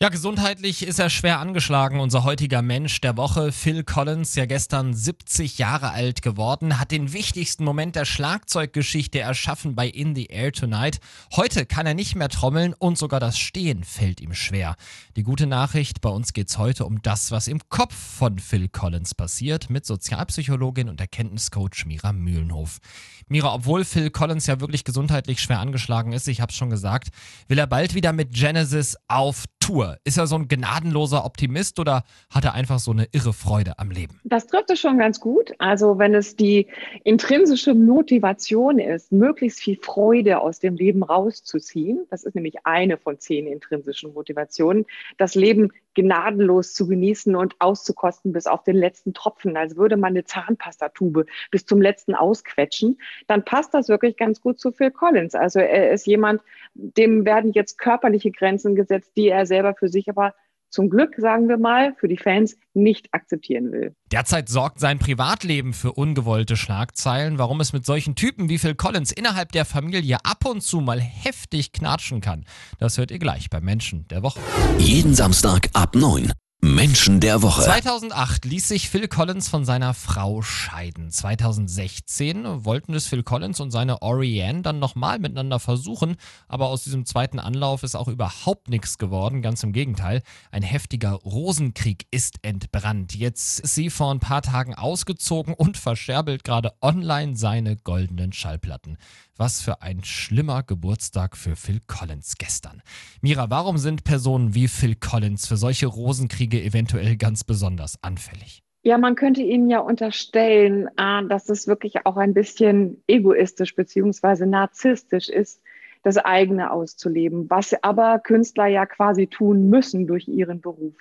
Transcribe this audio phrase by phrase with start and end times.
[0.00, 1.98] Ja, gesundheitlich ist er schwer angeschlagen.
[1.98, 7.12] Unser heutiger Mensch der Woche, Phil Collins, ja gestern 70 Jahre alt geworden, hat den
[7.12, 11.00] wichtigsten Moment der Schlagzeuggeschichte erschaffen bei In the Air Tonight.
[11.34, 14.76] Heute kann er nicht mehr trommeln und sogar das Stehen fällt ihm schwer.
[15.16, 19.16] Die gute Nachricht, bei uns geht's heute um das, was im Kopf von Phil Collins
[19.16, 22.78] passiert, mit Sozialpsychologin und Erkenntniscoach Mira Mühlenhof.
[23.26, 27.08] Mira, obwohl Phil Collins ja wirklich gesundheitlich schwer angeschlagen ist, ich hab's schon gesagt,
[27.48, 29.98] will er bald wieder mit Genesis auf Tour.
[30.04, 33.90] Ist er so ein gnadenloser Optimist oder hat er einfach so eine irre Freude am
[33.90, 34.18] Leben?
[34.24, 35.52] Das trifft es schon ganz gut.
[35.58, 36.68] Also wenn es die
[37.04, 43.18] intrinsische Motivation ist, möglichst viel Freude aus dem Leben rauszuziehen, das ist nämlich eine von
[43.18, 44.86] zehn intrinsischen Motivationen,
[45.18, 45.70] das Leben
[46.02, 51.26] gnadenlos zu genießen und auszukosten bis auf den letzten Tropfen, als würde man eine Zahnpastatube
[51.50, 55.34] bis zum letzten ausquetschen, dann passt das wirklich ganz gut zu Phil Collins.
[55.34, 56.42] Also er ist jemand,
[56.74, 60.34] dem werden jetzt körperliche Grenzen gesetzt, die er selber für sich aber
[60.70, 63.94] zum Glück, sagen wir mal, für die Fans nicht akzeptieren will.
[64.12, 69.12] Derzeit sorgt sein Privatleben für ungewollte Schlagzeilen, warum es mit solchen Typen wie Phil Collins
[69.12, 72.44] innerhalb der Familie ab und zu mal heftig knatschen kann.
[72.78, 74.40] Das hört ihr gleich bei Menschen der Woche.
[74.78, 76.32] Jeden Samstag ab 9.
[76.60, 77.62] Menschen der Woche.
[77.62, 81.08] 2008 ließ sich Phil Collins von seiner Frau scheiden.
[81.08, 86.16] 2016 wollten es Phil Collins und seine Oriane dann nochmal miteinander versuchen,
[86.48, 89.40] aber aus diesem zweiten Anlauf ist auch überhaupt nichts geworden.
[89.40, 90.20] Ganz im Gegenteil.
[90.50, 93.14] Ein heftiger Rosenkrieg ist entbrannt.
[93.14, 98.98] Jetzt ist sie vor ein paar Tagen ausgezogen und verscherbelt gerade online seine goldenen Schallplatten.
[99.36, 102.82] Was für ein schlimmer Geburtstag für Phil Collins gestern.
[103.20, 108.62] Mira, warum sind Personen wie Phil Collins für solche Rosenkriege eventuell ganz besonders anfällig?
[108.82, 114.46] Ja, man könnte Ihnen ja unterstellen, äh, dass es wirklich auch ein bisschen egoistisch beziehungsweise
[114.46, 115.60] narzisstisch ist,
[116.02, 120.94] das eigene auszuleben, was aber Künstler ja quasi tun müssen durch ihren Beruf.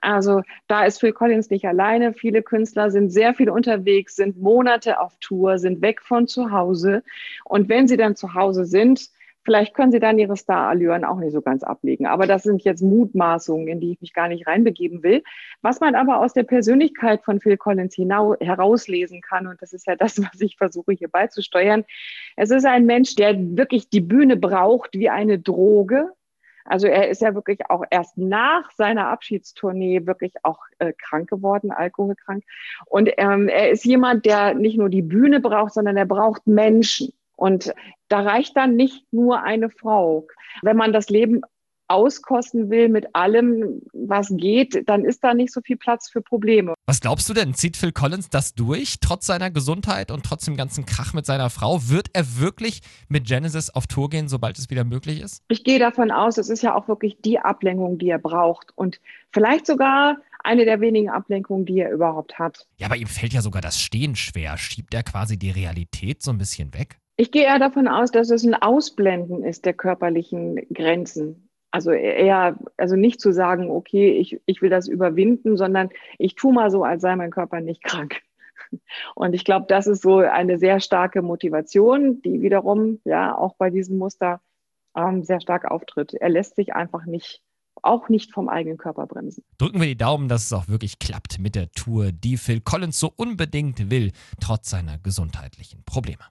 [0.00, 2.12] Also da ist Phil Collins nicht alleine.
[2.12, 7.02] Viele Künstler sind sehr viel unterwegs, sind Monate auf Tour, sind weg von zu Hause.
[7.44, 9.08] Und wenn sie dann zu Hause sind,
[9.44, 12.06] Vielleicht können sie dann ihre Starallüren auch nicht so ganz ablegen.
[12.06, 15.22] Aber das sind jetzt Mutmaßungen, in die ich mich gar nicht reinbegeben will.
[15.62, 19.96] Was man aber aus der Persönlichkeit von Phil Collins herauslesen kann, und das ist ja
[19.96, 21.84] das, was ich versuche hier beizusteuern,
[22.36, 26.10] es ist ein Mensch, der wirklich die Bühne braucht wie eine Droge.
[26.64, 31.70] Also er ist ja wirklich auch erst nach seiner Abschiedstournee wirklich auch äh, krank geworden,
[31.70, 32.44] alkoholkrank.
[32.86, 37.12] Und ähm, er ist jemand, der nicht nur die Bühne braucht, sondern er braucht Menschen.
[37.40, 37.72] Und
[38.08, 40.26] da reicht dann nicht nur eine Frau.
[40.60, 41.40] Wenn man das Leben
[41.88, 46.74] auskosten will mit allem, was geht, dann ist da nicht so viel Platz für Probleme.
[46.86, 47.54] Was glaubst du denn?
[47.54, 51.48] Zieht Phil Collins das durch, trotz seiner Gesundheit und trotz dem ganzen Krach mit seiner
[51.48, 51.88] Frau?
[51.88, 55.42] Wird er wirklich mit Genesis auf Tour gehen, sobald es wieder möglich ist?
[55.48, 59.00] Ich gehe davon aus, es ist ja auch wirklich die Ablenkung, die er braucht und
[59.32, 62.66] vielleicht sogar eine der wenigen Ablenkungen, die er überhaupt hat.
[62.76, 64.58] Ja, aber ihm fällt ja sogar das Stehen schwer.
[64.58, 66.98] Schiebt er quasi die Realität so ein bisschen weg?
[67.20, 71.50] Ich gehe eher davon aus, dass es ein Ausblenden ist der körperlichen Grenzen.
[71.70, 76.54] Also eher, also nicht zu sagen, okay, ich, ich will das überwinden, sondern ich tue
[76.54, 78.22] mal so, als sei mein Körper nicht krank.
[79.14, 83.68] Und ich glaube, das ist so eine sehr starke Motivation, die wiederum ja auch bei
[83.68, 84.40] diesem Muster
[84.96, 86.14] ähm, sehr stark auftritt.
[86.14, 87.42] Er lässt sich einfach nicht,
[87.82, 89.44] auch nicht vom eigenen Körper bremsen.
[89.58, 92.98] Drücken wir die Daumen, dass es auch wirklich klappt mit der Tour, die Phil Collins
[92.98, 96.24] so unbedingt will, trotz seiner gesundheitlichen Probleme.